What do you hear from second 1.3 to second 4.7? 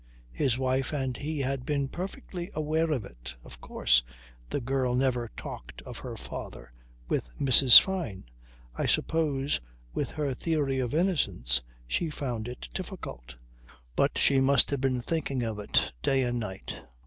had been perfectly aware of it. Of course the